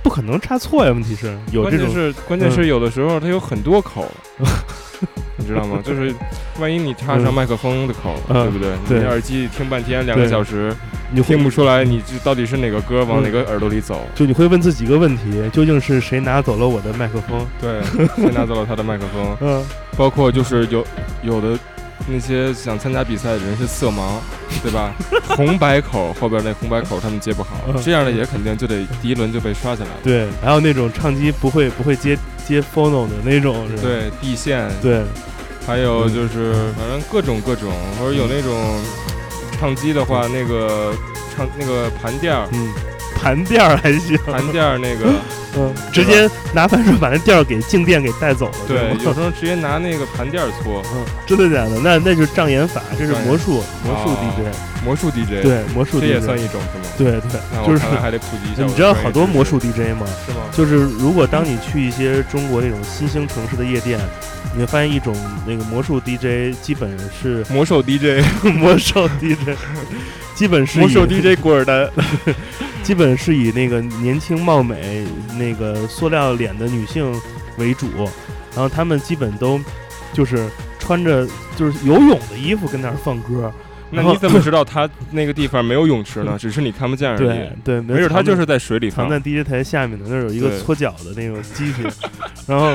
[0.03, 0.91] 不可能插错呀。
[0.93, 4.11] 问题是有关键是关键是有的时候它有很多口，
[5.39, 5.81] 你知道吗？
[5.85, 6.13] 就是
[6.61, 8.73] 万一你插上嗯麦克风的口，嗯对不对？
[8.89, 10.75] 对你耳机听半天两个小时，
[11.13, 14.05] 你听不出来你这到底是哪个歌往嗯哪个耳朵里走。
[14.15, 17.47] 就你会问自己一个问题：究竟是谁拿走了我的麦克风？
[17.61, 17.81] 对，
[18.17, 19.37] 谁拿走了他的麦克风？
[19.43, 19.65] 嗯
[19.97, 20.85] 包括就是有
[21.23, 21.59] 有的
[22.09, 24.19] 那些想参加比赛的人是色盲，
[24.63, 24.95] 对吧？
[25.29, 27.51] 红白口后边那红白口他们接不好，
[27.85, 29.97] 这样的也肯定就得第一轮就被刷下来了。
[30.03, 35.03] 对，还有那种唱机不会不会接接 phono 的那种，对，地线，对，
[35.67, 38.81] 还有就是反正各种各种，或者有那种
[39.59, 40.95] 唱机的话，那个
[41.37, 42.73] 唱那个盘垫儿，嗯，
[43.21, 45.13] 盘垫儿还行，盘垫儿那个，
[45.57, 50.83] 嗯，直接拿反手把那垫儿给静电给带走了，对，有时候直接拿那个盘垫儿搓。
[50.95, 51.79] 嗯，真的假的？
[51.83, 56.85] 那那就是障眼法，这是魔术魔术哦 DJ，魔术 DJ，，对，魔术这 DJ 也算一种是吗？
[56.97, 58.63] 对对，就是还得普及一下。
[58.65, 60.07] 你知道好多魔术 DJ 吗？
[60.25, 60.41] 是吗？
[60.53, 63.99] 就是如果当你去一些中国那种新兴城市的夜店，
[64.55, 65.15] 你会发现一种
[65.47, 68.25] 那个魔术 DJ 基本是魔兽 DJ，
[68.57, 69.57] 魔兽 DJ，
[70.35, 71.89] 基本是魔兽 DJ 古尔丹，
[72.89, 75.07] 基本是以那个年轻貌美、
[75.39, 77.15] 那个塑料脸的女性
[77.59, 77.87] 为主，
[78.55, 79.61] 然后他们基本都
[80.15, 80.49] 就是
[80.79, 83.53] 穿着就是游泳的衣服跟那儿放歌，
[83.91, 86.37] 那你怎么知道他那个地方没有泳池呢？
[86.41, 87.51] 只是你看不见而已。
[87.63, 89.21] 对，没准他就是在水里放藏在。
[89.23, 91.83] DJ 台下面的那儿有一个搓脚的那种机器，
[92.49, 92.75] 然后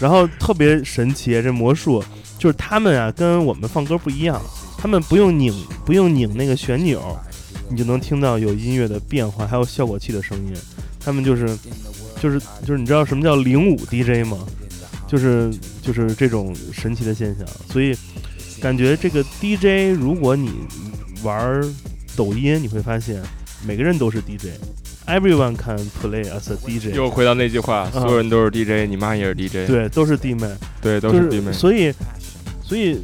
[0.00, 2.02] 然后特别神奇，这魔术
[2.40, 4.42] 就是他们啊跟我们放歌不一样，
[4.76, 5.54] 他们不用拧
[5.86, 7.16] 不用拧那个旋钮，
[7.68, 10.54] 你就能听到有音乐的变化，还有效果器的声音。
[11.00, 11.46] 他们就是
[12.20, 14.38] 就是就是你知道什么叫零五 DJ 吗？
[15.06, 15.50] 就是
[15.82, 17.96] 就是这种神奇的现象，所以
[18.60, 20.50] 感觉这个 DJ，如果你
[21.22, 21.62] 玩
[22.16, 23.22] 抖音，你会发现
[23.66, 24.48] 每个人都是 DJ。
[25.06, 30.48] Everyone can play as a DJ，又回到那句话，所有人都是 DJ，你妈也是 DJ，嗯对，都是弟妹，
[30.80, 31.52] 对，都是弟妹。
[31.52, 31.92] 所以，
[32.62, 32.98] 所以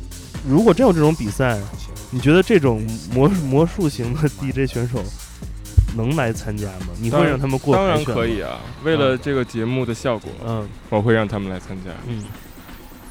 [0.48, 1.60] 如果真有这种比赛，
[2.10, 5.02] 你觉得这种魔魔术型的 DJ 选手
[5.96, 6.88] 能来参加吗？
[7.00, 8.40] 你会让他们过当然可以。
[8.40, 11.90] 啊，为了这个节目的效果，嗯我会让他们来参加。
[12.06, 12.24] 嗯，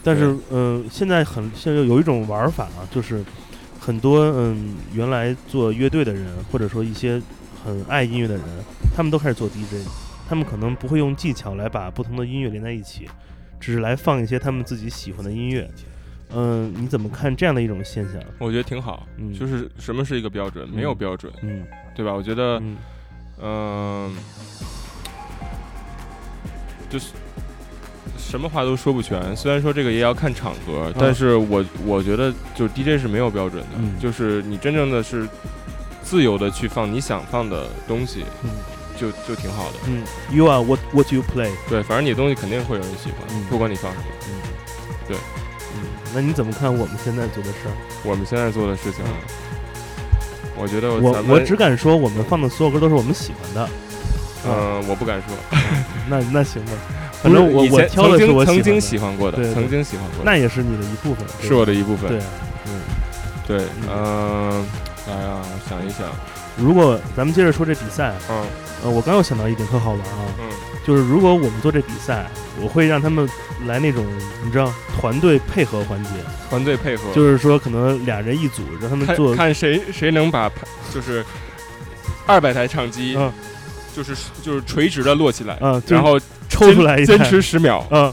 [0.03, 3.23] 但是嗯、呃现在很现在有一种玩法啊，就是
[3.79, 7.21] 很多嗯原来做乐队的人，或者说一些
[7.63, 8.43] 很爱音乐的人，
[8.95, 9.87] 他们都开始做 DJ，
[10.27, 13.09] 他们可能不会用技巧来把不同的音乐连在一起，
[13.59, 15.69] 只是来放一些他们自己喜欢的音乐。
[16.33, 18.21] 嗯，你怎么看这样的一种现象？
[18.37, 20.67] 我觉得挺好，嗯就是什么是一个标准？
[20.69, 21.63] 没有标准，嗯
[21.95, 22.13] 对吧？
[22.13, 22.77] 我觉得，嗯
[23.41, 24.15] 嗯、
[26.89, 27.07] 就是
[28.17, 29.35] 什么话都说不全。
[29.35, 35.27] 虽然说这个也要看场合，但是我我觉得就是 DJ 是没有标准的，嗯就是你真正的是
[36.03, 38.49] 自由的去放你想放的东西，嗯
[38.99, 39.77] 就就挺好的。
[39.87, 41.51] 嗯，You are what what you play。
[41.69, 44.05] 对，反正你的东西肯定会有人喜欢，嗯不管你放什么。
[45.09, 45.15] 嗯，
[46.13, 47.73] 那你怎么看我们现在做的事儿？
[48.03, 49.03] 我们现在做的事情，
[50.55, 53.69] 我觉得我我只敢说，我们放的所有歌都是我们喜欢的。
[54.45, 55.35] 嗯、我不敢说。
[56.09, 56.71] 那那行吧，
[57.21, 62.09] 反正我我挑的是我曾经我喜欢过的，曾经喜欢过的，那也是你的一部分，是我的一部分。
[62.09, 62.19] 对。
[62.67, 62.81] 嗯
[63.47, 64.65] 对，嗯嗯，
[65.07, 66.07] 来啊，想一想，
[66.55, 68.45] 如果咱们接着说这比赛，嗯
[68.83, 70.47] 呃，我刚又想到一点特好玩啊，嗯，
[70.89, 72.25] 就是如果我们做这比赛，
[72.59, 73.29] 我会让他们
[73.67, 74.03] 来那种
[74.43, 76.09] 你知道团队配合环节，
[76.49, 80.51] 团队配合，就是说可能俩人一组，让他们做看看谁谁能把
[80.91, 81.23] 就是
[82.25, 83.31] 二百台唱机，嗯
[83.95, 88.11] 就是就是垂直的摞起来，嗯，然后抽出来一坚持十秒，嗯，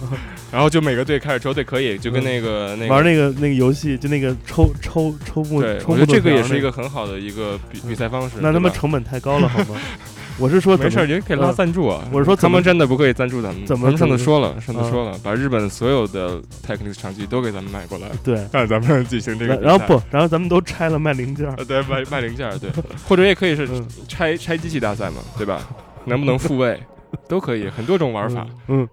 [0.52, 8.36] 然后就每个队开始抽，对，可以，就跟嗯那个那个玩那个那个游戏，就那个抽抽抽木觉得这个也是一个很好的一个比比赛方式。
[8.40, 9.76] 那他们成本太高了好吗？
[10.38, 12.06] 我是说没事儿，也可以拉嗯赞助啊。
[12.12, 19.54] 我是说他们真的不可以赞助咱们，怎么咱们上次说了，上次嗯说了，把日本所有的 Technics 场机都给咱们买过来，对，让咱们进行这个。
[19.54, 22.70] 然然后不，然后咱们都拆了卖零件对，卖卖零件儿，对，
[23.08, 25.60] 或者也可以是嗯拆拆机器大赛嘛，对吧？
[26.04, 26.78] 能不能复位，
[27.28, 28.46] 都可以，很多种玩法。
[28.68, 28.82] 嗯。
[28.82, 28.88] 嗯，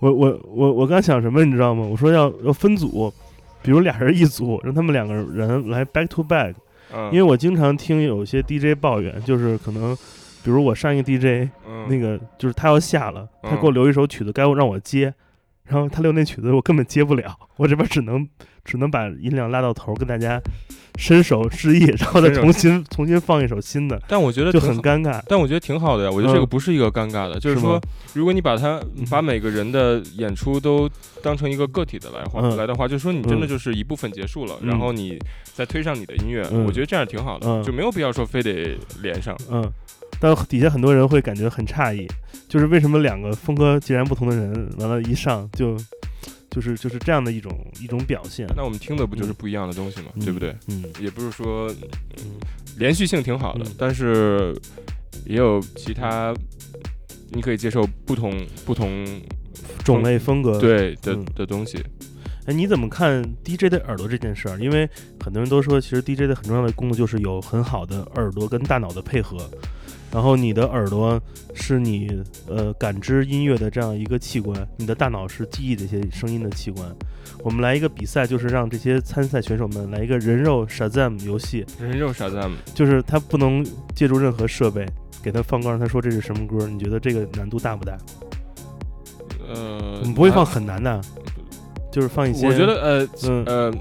[0.00, 1.84] 我我我我刚想什么，你知道吗？
[1.84, 3.12] 我说要要分组，
[3.62, 6.54] 比如俩人一组，让他们两个人来 back to back，
[6.94, 9.96] 嗯，因为我经常听有些 DJ 抱怨，就是可能，
[10.48, 11.86] 比如我上一个 DJ，嗯。
[11.90, 15.12] 那个就是他要下了，他嗯给我留一首曲子，该我让我接，
[15.64, 18.26] 然后他留那曲子我根本接不了，我这边只能
[18.64, 20.40] 只能把音量拉到头，跟大家
[20.98, 25.22] 伸手示意，然后再重新重新放一首新的，但我觉得就很尴尬。
[25.28, 26.48] 但我觉得挺好的呀，我觉得这个嗯。
[26.48, 27.80] 不是一个尴尬的，就是是说吗，
[28.14, 29.04] 如果你把它嗯。
[29.10, 30.88] 把每个人的演出都
[31.22, 32.56] 当成一个个体的来话嗯。
[32.56, 33.48] 来的话，就是说你真的嗯。
[33.48, 34.68] 就是一部分结束了，嗯。
[34.68, 35.18] 然后你
[35.54, 36.66] 再推上你的音乐，嗯。
[36.66, 37.62] 我觉得这样挺好的，嗯。
[37.62, 39.34] 就没有必要说非得连上。
[39.50, 39.64] 嗯，
[40.20, 42.06] 但底下很多人会感觉很诧异，
[42.48, 45.76] 就是为什么两个风格截然不同的人，完了，一上就
[46.50, 50.06] 就是就是这样的一种一种表现，那我们听的不就是不一样的东西吗？
[50.14, 50.54] 嗯对不对？
[50.68, 51.68] 嗯也不是说
[52.16, 52.40] 嗯
[52.78, 54.54] 连续性挺好的，嗯但是
[55.24, 56.34] 也有其他
[57.30, 58.32] 你可以接受不同
[58.64, 59.04] 不同
[59.84, 60.58] 种类风格。
[60.58, 61.78] 对的、嗯的东西。
[62.46, 64.58] 哎，你怎么看 DJ 的耳朵这件事儿？
[64.58, 64.88] 因为
[65.22, 69.36] 很多人都说，其实 DJ 的很重要的功能就是有很好的耳朵跟大脑的配合。
[70.12, 71.20] 然后你的耳朵
[71.54, 76.88] 是你呃感知音乐的这样一个器官，你的大脑是记忆这些声音的器官。
[77.44, 84.84] 我们来一个比赛，就是让这些参赛选手们来一个人肉 Shazam 游戏，人肉傻赞，就是他不能借助任何设备
[85.22, 86.66] 给他放歌，让他说这是什么歌。
[86.66, 87.96] 你觉得这个难度大不大？
[89.48, 91.00] 呃我，们不会放很难的，
[91.92, 92.46] 就是放一些。
[92.46, 93.72] 我觉得呃嗯呃，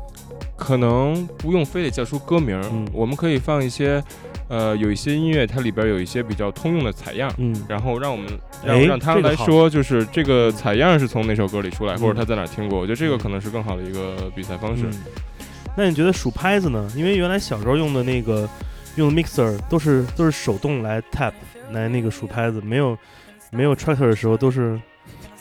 [0.56, 4.04] 可能不用非得叫出歌名，嗯我们可以放一些
[4.48, 7.32] 呃有一些音乐，它里边有一些比较通用的采样。
[7.38, 8.28] 嗯然后让我们
[8.64, 12.80] 让哎让他来说，就是这个采样是从哪首歌里出来，嗯或者他在哪听过。
[12.80, 14.84] 我觉得这个嗯可能是更好的一个比赛方式。
[14.86, 15.04] 嗯
[15.80, 16.92] 那你觉得数拍子呢？
[16.96, 18.50] 因为原来小时候用的那个
[18.96, 21.32] 用的 mixer 都是都是手动来 tap
[21.72, 22.98] 来那个数拍子，没有
[23.52, 24.82] 没有 tracker 的时候都是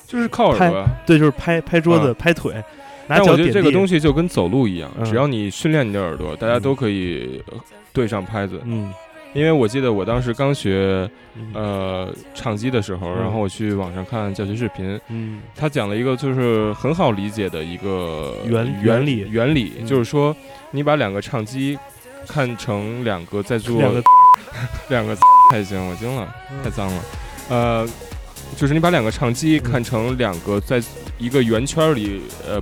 [0.07, 0.91] 就是靠耳拍朵啊。
[1.07, 2.63] 对，就是拍拍桌子、嗯拍腿，
[3.09, 5.05] 拿但我觉得这个东西就跟走路一样，嗯。
[5.05, 7.59] 只要你训练你的耳朵，大家嗯都可以呃
[7.93, 8.61] 对上拍子。
[8.65, 8.93] 嗯。
[9.35, 11.51] 因为我记得我当时刚学嗯。
[11.55, 13.21] 呃唱机的时候，嗯。
[13.21, 15.41] 然后我去网上看教学视频，嗯。
[15.55, 19.87] 他讲了一个就是很好理解的一个原原原理原理嗯。
[19.87, 20.35] 就是说
[20.71, 21.79] 你把两个唱机
[22.27, 24.03] 看成两个在做两个
[24.89, 25.17] 两个
[25.51, 26.59] 太行，我惊了，嗯。
[26.65, 27.03] 太脏了。
[27.49, 27.89] 呃，
[28.57, 30.83] 就是你把两个唱机看成两个在
[31.19, 32.61] 一个圆圈里呃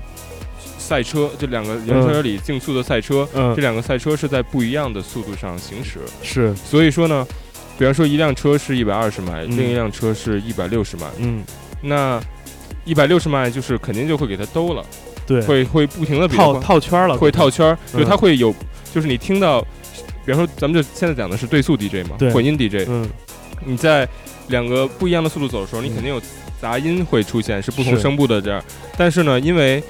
[0.84, 3.54] 赛车，这两个圆圈里竞速的赛车，嗯。
[3.56, 5.98] 这两个赛车是在不一样的速度上行驶。
[6.22, 6.54] 是。
[6.56, 7.26] 所以说呢，
[7.78, 9.56] 比方说一辆车是一百二十迈，嗯。
[9.56, 11.42] 另一辆车是一百六十迈，嗯。
[11.80, 12.20] 那
[12.84, 14.84] 一百六十迈就是肯定就会给它兜了，
[15.26, 15.40] 对。
[15.42, 18.54] 会会不停的套套圈了，会套圈就它会有，
[18.92, 19.62] 就是你听到，
[20.26, 23.08] 比方说咱们就现在讲的是对速 DJ 嘛对，混音 DJ，嗯
[23.64, 24.06] 你在
[24.48, 25.94] 两个不一样的速度走的时候，你嗯。
[25.94, 26.20] 肯定有
[26.60, 28.62] 杂音会出现，是不同声部的这样。
[28.96, 29.82] 但是呢，因为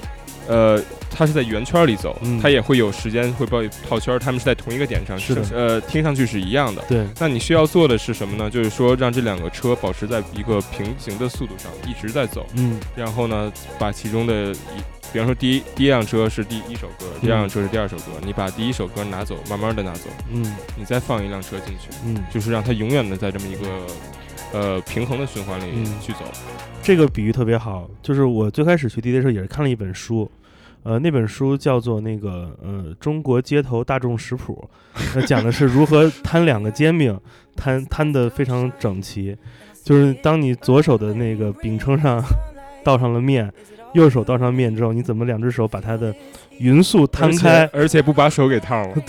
[0.47, 6.83] 呃它是在圆圈里走，嗯它也会有时间会帮你套圈儿，它们是在同一个点上，是的呃听上去是一样的。
[6.89, 8.49] 对那你需要做的是什么呢？
[8.49, 14.81] 就是说让这两个车保持在一个平行的速度上一直在走，嗯然后呢，把其中的一，
[15.13, 23.67] 比方说第一第一辆车是第一首歌，第二辆车是第二首歌，你把第一首歌拿走，慢慢的拿走，嗯你再放一辆车进去，嗯，就是让它永远的在这么一个
[24.55, 26.19] 呃平衡的循环里嗯去走。
[26.81, 30.31] 这个比喻特别好，就是我最开始学 DJ 的时候也是看了一本书，
[30.83, 34.69] 呃，那本书叫做那个呃中国街头大众食谱，
[35.13, 37.19] 那讲的是如何摊两个煎饼，
[37.55, 39.35] 摊摊的非常整齐，
[39.83, 42.23] 就是当你左手的那个饼铛上
[42.83, 43.51] 倒上了面，
[43.95, 46.13] 右手倒上面之后，你怎么两只手把它的
[46.59, 47.77] 匀速摊开而且？
[47.79, 48.95] 而且不把手给烫了，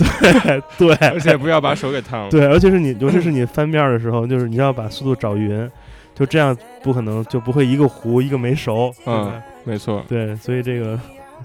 [0.79, 2.31] 对对而且不要把手给烫了。
[2.31, 5.71] 对， 而且是你，尤其是你翻面的时候，就是你要把速度找匀，
[6.15, 10.99] 就这样不可能就不会一个糊一个没熟，嗯没错，对，所以这个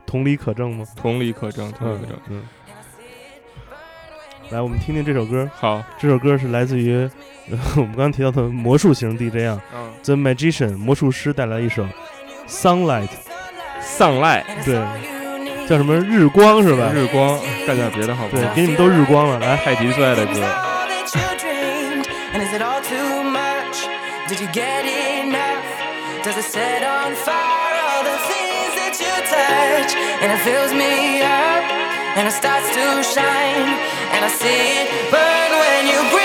[0.05, 0.85] 同理可证吗？
[0.95, 2.17] 同理可证，同理可证。
[2.29, 2.41] 嗯。
[4.51, 5.49] 来，我们听听这首歌。
[5.55, 7.09] 好，这首歌是来自于、
[7.49, 11.83] 呃 我们刚刚提到的魔术型 DJ 啊嗯，，The Magician 魔术师带来一首
[12.47, 13.07] 《Sunlight》，
[13.97, 14.75] 丧赖，对，
[15.67, 16.91] 叫什么日光是吧？
[16.93, 18.53] 日光，干点别的好不对好，？
[18.55, 19.37] 给你们都日光了。
[19.39, 20.31] 来，泰迪最爱的歌。
[20.33, 22.07] all that you dreamed?
[22.33, 23.85] And is it all too much?
[24.27, 25.61] Did you get enough?
[26.23, 29.93] Does it set on fire all the things that you touch?
[30.23, 31.63] And it fills me up,
[32.15, 33.69] and it starts to shine.
[34.13, 36.20] And I see it burn when you bring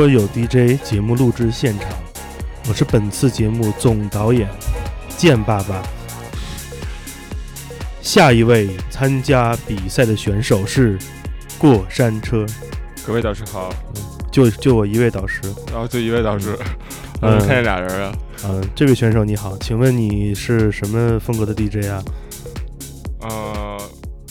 [0.00, 1.90] 中国有 DJ 节目录制现场，
[2.66, 4.48] 我是本次节目总导演
[5.18, 5.82] 健爸爸。
[8.00, 10.98] 下一位参加比赛的选手是
[11.58, 12.46] 过山车，
[13.06, 13.70] 各位导师好，
[14.32, 15.38] 就就我一位导师。
[15.70, 16.56] 然后就一位导师，
[17.20, 17.36] 嗯。
[17.36, 18.12] 嗯，看见俩人啊，
[18.44, 22.02] 嗯、这位选手你好，请问你是什么风格的 DJ 啊？
[23.20, 23.78] 呃，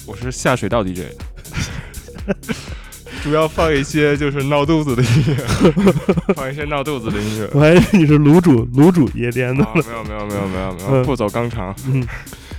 [0.07, 1.01] 我是下水道 DJ，
[3.23, 5.35] 主要放一些就是闹肚子的音乐，
[6.35, 7.49] 放一些闹肚子的音乐。
[7.53, 9.63] 我还以为你是卤煮卤煮夜店的。
[9.63, 11.75] 啊，没有没有没有没有没有，嗯不走肛肠。
[11.87, 12.05] 嗯，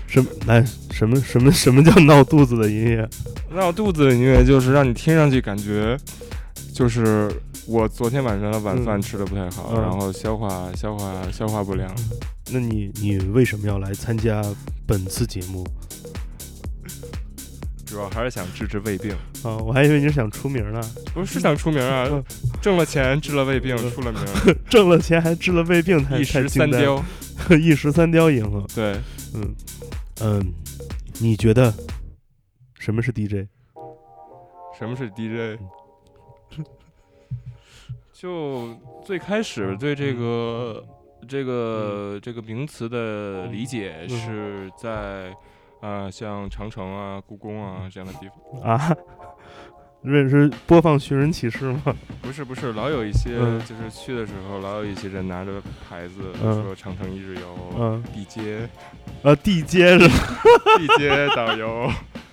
[0.06, 3.08] 什么来什么什么什么叫闹肚子的音乐？
[3.54, 5.96] 闹肚子的音乐就是让你听上去感觉，
[6.74, 7.30] 就是
[7.66, 11.90] 我昨天晚上的晚饭吃的不太好，嗯然后消化消化消化不良。
[12.52, 14.42] 那你你为什么要来参加
[14.86, 15.66] 本次节目
[17.90, 19.10] 主要还是想治治胃病，
[19.42, 19.56] 啊？
[19.58, 20.80] 我还以为你是想出名呢，
[21.12, 22.22] 不是想出名啊嗯，
[22.62, 24.22] 挣了钱治了胃病，嗯出了名，
[24.70, 27.04] 挣了钱还治了胃病，太一石三，雕。
[27.60, 28.64] 一石三雕赢了。
[28.74, 28.92] 对，
[29.34, 29.54] 嗯
[30.20, 30.54] 嗯，
[31.18, 31.74] 你觉得
[32.78, 33.48] 什么是 DJ？
[34.78, 35.58] 什么是 DJ？
[38.12, 40.84] 就最开始对这个
[41.26, 45.34] 这个这个名词的理解嗯是在
[45.80, 48.70] 啊、像长城啊、故宫啊这样的地方。
[48.70, 48.96] 啊？
[50.02, 51.94] 认识播放寻人启事吗？
[52.22, 58.66] 不是不是，老有一些、嗯就是去的时候，老有一些人拿着牌子嗯说长城一日游、嗯地接、
[59.22, 60.14] 啊，地接是吧？
[60.78, 61.86] 地接导游、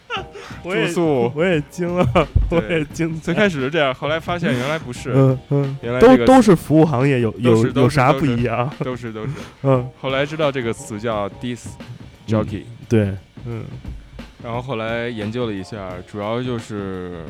[0.64, 1.30] 住宿。
[1.36, 2.08] 我也惊了，
[2.52, 3.20] 我也惊。
[3.20, 8.72] 最开始是这样，后来发现原来不是，嗯嗯，原来这个都都是服务行业，有有有啥不一样？
[8.80, 9.34] 都是都是。
[9.64, 11.66] 嗯，后来知道这个词叫 disc
[12.26, 13.14] jockey，、对，
[13.48, 13.64] 嗯，
[14.44, 17.24] 然后后来研究了一下，主要就是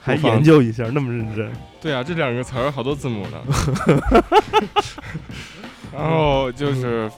[0.00, 1.50] 还研究一下，那么认真。
[1.80, 3.42] 对啊，这两个词儿好多字母呢。
[5.92, 7.10] 然后就是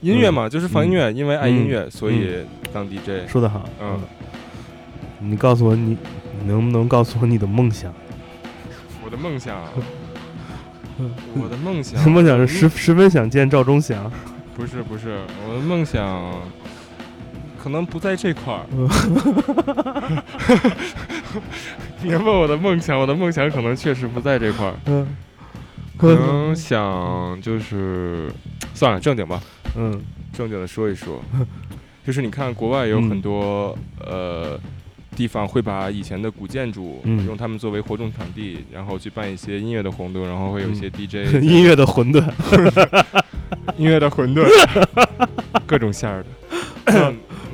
[0.00, 3.28] 音乐嘛，就是放音乐，因为爱音乐，所以当 DJ。
[3.28, 4.00] 说得好，嗯，
[5.18, 5.96] 你告诉我你，
[6.40, 7.92] 你能不能告诉我你的梦想？
[9.04, 9.56] 我的梦想，
[10.98, 14.10] 嗯 我的梦想，梦想是十十分想见赵忠祥？
[14.56, 16.32] 不是不是，我的梦想
[17.66, 18.62] 可能不在这块儿。
[22.00, 25.04] 你问我的梦想，我的梦想可能确实不在这块儿，嗯。
[25.96, 28.30] 可能想就是
[28.72, 29.42] 算了，正经吧，
[29.74, 30.00] 嗯。
[30.32, 31.20] 正经的说一说，
[32.06, 34.56] 就是你看国外有很多、呃
[35.16, 37.26] 地方会把以前的古建筑、嗯。
[37.26, 42.22] 用它们作为活动场地，然后去办一些音乐的活动，然后会有一些 DJ、嗯 音乐的混沌。
[43.76, 44.46] 音乐的混沌，
[45.66, 46.28] 各种馅儿的。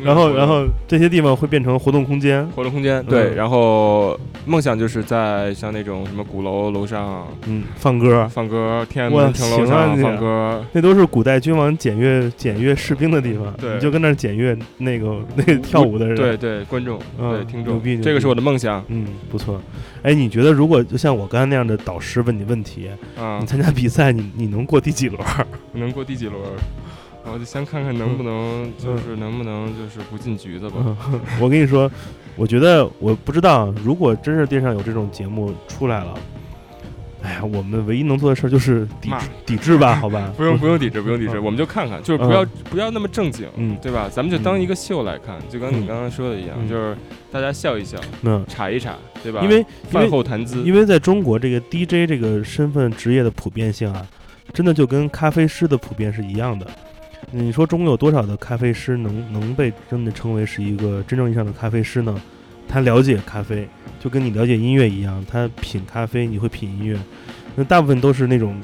[0.02, 2.46] 然后，然后这些地方会变成活动空间。
[2.48, 13.52] 活动空间对，嗯然后梦想就是在像那种什么鼓楼楼上嗯，放歌，放歌，天安门城楼上放歌，那都是古代君王检阅检阅士兵的地方。
[13.60, 16.16] 对你就跟那儿检阅那个那个跳舞的人。
[16.16, 19.60] 对，对，观众嗯对听众牛，逼这个是我的梦想嗯，不错。
[20.02, 23.46] 哎，你觉得如果就像我刚才那样的导师问你问题，啊你！
[23.46, 25.20] 参加比赛，你你能过第几轮？
[25.74, 26.38] 能过第几轮？
[27.24, 30.76] 我就先看看能不能，就是能不能就是不进局子吧。
[31.12, 31.90] 嗯 我跟你说，
[32.36, 36.14] 我觉得我不知道，如果真是电视上有这种节目出来了，
[37.22, 39.16] 哎呀，我们唯一能做的事儿就是抵制
[39.46, 40.32] 抵制吧， 好吧？
[40.36, 44.08] 不用不用抵制，不用抵制，嗯 我们就看看，就是不要不要那么正经，嗯对吧？
[44.12, 46.96] 咱们就当一个秀来看，就跟嗯你刚刚说的一样，嗯就是
[47.30, 49.40] 大家笑一笑，嗯，查一查，对吧？
[49.42, 54.04] 因为因饭后谈资，因为在中国这个 DJ 这个身份职业的普遍性啊，
[54.52, 56.66] 真的就跟咖啡师的普遍是一样的。
[57.34, 62.20] 你说中国有多少的咖啡师能能被真的称为是一个真正意义上的咖啡师呢？
[62.68, 63.66] 他了解咖啡，
[63.98, 66.98] 就跟你了解音乐一样，他品咖啡，你会品音乐。
[67.54, 68.58] 那大部分都是那种，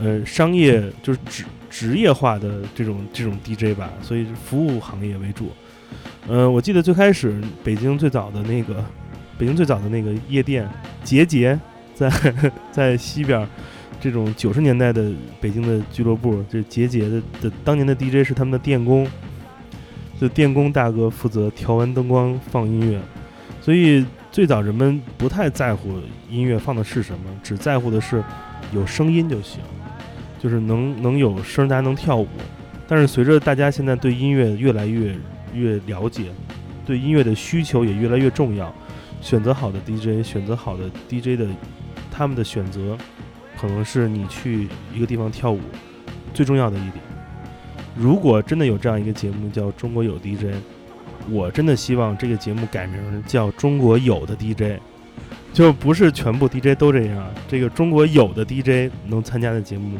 [0.00, 5.50] 呃，商业就是职职业化的这种这种 DJ 吧，所以服务行业为主。
[6.28, 8.84] 呃，我记得最开始北京最早的那个，
[9.36, 10.68] 北京最早的那个夜店
[11.04, 11.58] 杰杰，
[11.94, 12.10] 在
[12.70, 13.46] 在西边，
[14.02, 19.06] 这种九十年代的北京的俱乐部，这节节的的当年的 DJ 是他们的电工，
[20.20, 23.00] 就电工大哥负责调完灯光放音乐，
[23.60, 28.20] 所以最早人们不太在乎音乐放的是什么，只在乎的是
[28.74, 29.60] 有声音就行，
[30.40, 32.26] 就是能能有声，大家能跳舞。
[32.88, 35.14] 但是随着大家现在对音乐越来越
[35.54, 36.24] 越了解，
[36.84, 38.74] 对音乐的需求也越来越重要，
[39.20, 41.46] 选择好的 DJ，选择好的 DJ 的
[42.10, 42.98] 他们的选择，
[43.62, 45.60] 可能是你去一个地方跳舞
[46.34, 46.96] 最重要的一点。
[47.94, 50.46] 如果真的有这样一个节目叫《中国有 DJ》，
[51.30, 54.62] 我真的希望这个节目改名叫《中国有的 DJ》，
[55.52, 57.24] 就不是全部 DJ 都这样。
[57.46, 59.96] 这个中国有的 DJ 能参加的节目，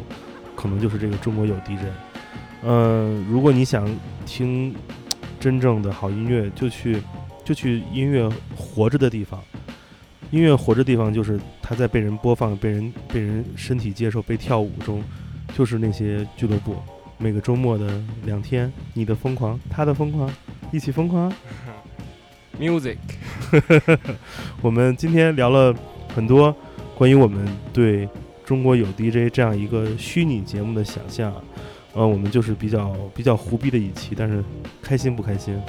[0.57, 1.85] 可能就是这个中国有 DJ。
[2.65, 3.89] 嗯，如果你想
[4.27, 4.75] 听
[5.39, 7.01] 真正的好音乐，就去
[7.45, 9.41] 就去音乐活着的地方。
[10.33, 15.03] 音乐活着地方就是它在被人播放、被人被人身体接受、被跳舞中，
[15.55, 16.75] 就是那些俱乐部。
[17.19, 20.29] 每个周末的两天，你的疯狂，他的疯狂，
[20.73, 21.31] 一起疯狂。
[22.59, 22.97] music，
[24.63, 25.75] 我们今天聊了
[26.15, 26.55] 很多
[26.95, 28.09] 关于我们对
[28.43, 31.31] 中国有 DJ 这样一个虚拟节目的想象，
[31.93, 34.43] 呃，我们就是比较比较胡逼的一期，但是
[34.81, 35.61] 开心不开心？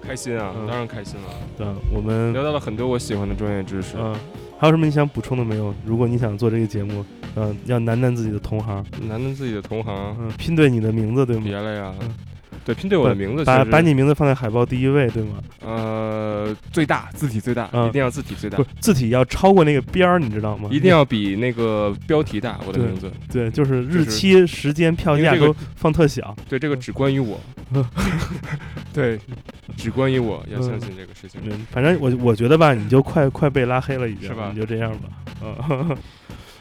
[0.00, 3.96] 开心啊，嗯当然开心了，对，我们聊到了很多我喜欢的专业知识。
[3.98, 4.14] 嗯、
[4.58, 5.74] 还有什么你想补充的没有？
[5.84, 7.04] 如果你想做这个节目，
[7.36, 11.42] 嗯、要难难自己的同行，难得自己的同行，嗯、拼对你的名字，对吗？
[11.44, 12.08] 别了呀嗯，
[12.64, 15.34] 对，拼对我的名字，其实把把你名字放在海报第一位，对吗？
[15.62, 20.68] 呃最大字体最大，嗯一定要字体最大不，是字体要超过那个边儿，你知道吗？
[20.72, 22.58] 一定要比那个标题大。
[22.66, 26.34] 我的对名字，对，就是日就是期、时间、票价因为这个都放特小。
[26.48, 27.38] 对这个只关于我，
[28.92, 29.18] 对，
[29.80, 31.40] 只关于我，要相信这个事情。
[31.44, 35.08] 嗯，反正我我觉得吧，你就快快被拉黑了，已经是吧你就这样吧。
[35.42, 35.96] 嗯，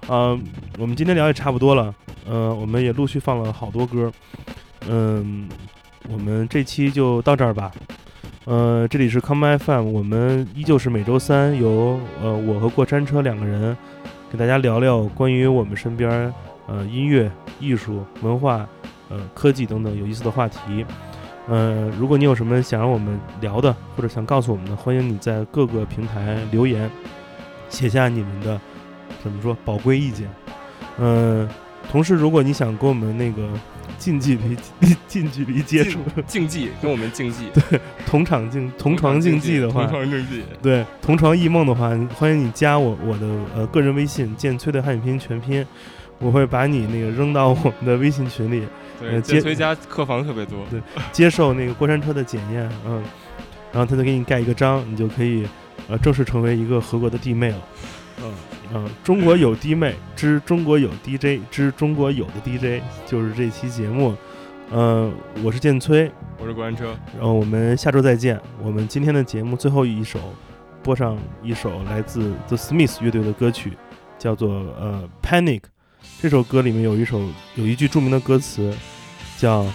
[0.07, 0.39] 呃，
[0.80, 1.93] 我们今天聊也差不多了。
[2.26, 4.11] 呃，我们也陆续放了好多歌。
[4.88, 5.47] 嗯，
[6.09, 7.72] 我们这期就到这儿吧。
[8.45, 13.76] 呃，这里是 Come FM，我们依旧是每周三由呃我和过山车两个人
[14.32, 16.34] 给大家聊聊关于我们身边
[16.67, 18.67] 呃音乐、艺术、文化、
[19.09, 20.86] 呃科技等等有意思的话题。
[21.50, 26.89] 呃，如果你有什么想让我们聊的，或者想告诉我们的，欢迎你在各个平台留言，
[27.70, 28.62] 写下你们的
[29.24, 30.30] 怎么说宝贵意见。
[31.00, 31.50] 嗯、
[31.91, 33.50] 同时，如果你想跟我们那个
[33.97, 34.56] 近距离
[35.08, 45.66] 近距离接触、 竞技跟我们竞技， 对同场竞同床竞技的话同，床竞技，对同床异梦的话，欢迎你加我我的呃个人微信剑崔的汉语拼音全拼，
[46.20, 48.68] 我会把你那个扔到我们的微信群里，
[49.00, 50.82] 对，崔家客房特别多，对
[51.12, 53.04] 接受那个过山车的检验，嗯，
[53.72, 55.47] 然后他就给你盖一个章，你就可以
[55.88, 57.58] 呃正式成为一个合格的弟妹了。
[58.22, 58.34] 嗯
[58.74, 64.16] 嗯，中国有弟妹之中国有 DJ 之中国有的 DJ 就是这期节目。
[64.72, 65.12] 嗯，
[65.43, 68.39] 我是建崔，我是过山车，然后我们下周再见。
[68.62, 70.20] 我们今天的节目最后一首
[70.84, 73.74] 播上一首来自 The Smiths 乐队的歌曲，
[74.20, 75.62] 叫做呃 Panic。
[76.22, 77.22] 这首歌里面有一首
[77.56, 78.74] 有一句著名的歌词，
[79.38, 79.66] 叫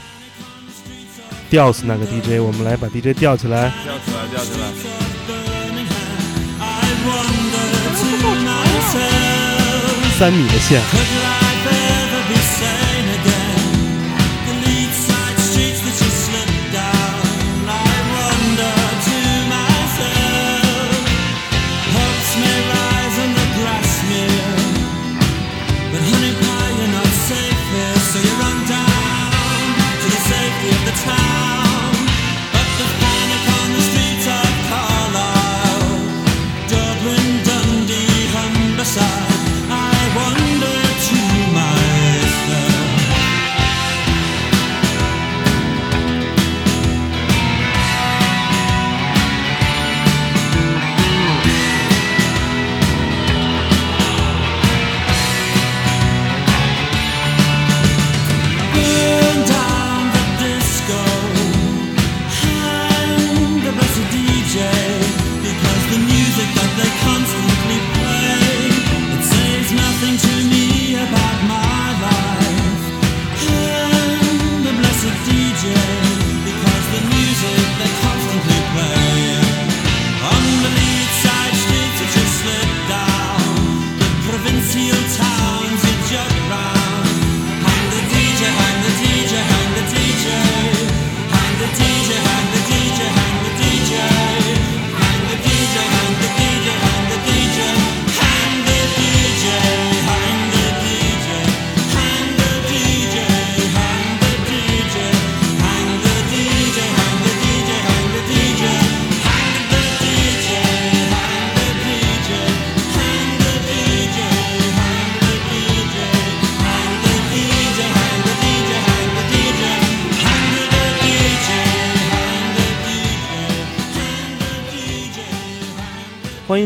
[1.48, 2.40] 吊死那个 DJ。
[2.42, 3.72] 我们来把 DJ 吊起来。
[3.84, 4.66] 吊起来，吊起来。
[10.18, 11.43] 三米的线。